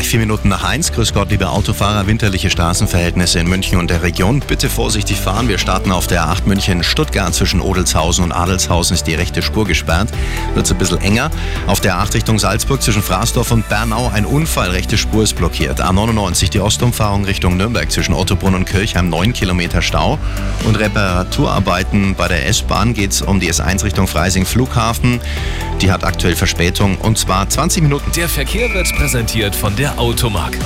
Gleich 0.00 0.08
vier 0.08 0.20
Minuten 0.20 0.48
nach 0.48 0.64
eins. 0.64 0.92
Grüß 0.92 1.12
Gott, 1.12 1.28
liebe 1.28 1.50
Autofahrer. 1.50 2.06
Winterliche 2.06 2.48
Straßenverhältnisse 2.48 3.38
in 3.38 3.46
München 3.46 3.78
und 3.78 3.90
der 3.90 4.02
Region. 4.02 4.40
Bitte 4.40 4.70
vorsichtig 4.70 5.18
fahren. 5.18 5.46
Wir 5.46 5.58
starten 5.58 5.92
auf 5.92 6.06
der 6.06 6.24
A8 6.24 6.46
München-Stuttgart. 6.46 7.34
Zwischen 7.34 7.60
Odelshausen 7.60 8.24
und 8.24 8.32
Adelshausen 8.32 8.94
ist 8.94 9.06
die 9.06 9.14
rechte 9.14 9.42
Spur 9.42 9.66
gesperrt. 9.66 10.08
Wird 10.54 10.64
es 10.64 10.72
ein 10.72 10.78
bisschen 10.78 11.02
enger. 11.02 11.30
Auf 11.66 11.82
der 11.82 11.96
A8 11.96 12.14
Richtung 12.14 12.38
Salzburg 12.38 12.80
zwischen 12.80 13.02
Fraßdorf 13.02 13.50
und 13.50 13.68
Bernau 13.68 14.10
ein 14.14 14.24
Unfall. 14.24 14.70
Rechte 14.70 14.96
Spur 14.96 15.22
ist 15.22 15.36
blockiert. 15.36 15.82
A99 15.82 16.48
die 16.48 16.60
Ostumfahrung 16.60 17.26
Richtung 17.26 17.58
Nürnberg 17.58 17.92
zwischen 17.92 18.14
Ottobrunn 18.14 18.54
und 18.54 18.64
Kirchheim. 18.64 19.10
9 19.10 19.34
Kilometer 19.34 19.82
Stau. 19.82 20.18
Und 20.64 20.78
Reparaturarbeiten 20.78 22.14
bei 22.14 22.26
der 22.26 22.48
S-Bahn 22.48 22.94
geht 22.94 23.10
es 23.10 23.20
um 23.20 23.38
die 23.38 23.52
S1 23.52 23.84
Richtung 23.84 24.06
Freising 24.06 24.46
Flughafen. 24.46 25.20
Die 25.82 25.92
hat 25.92 26.04
aktuell 26.04 26.36
Verspätung 26.36 26.96
und 26.98 27.18
zwar 27.18 27.46
20 27.46 27.82
Minuten. 27.82 28.10
Der 28.12 28.30
Verkehr 28.30 28.72
wird 28.72 28.94
präsentiert 28.94 29.54
von 29.54 29.76
der. 29.98 30.60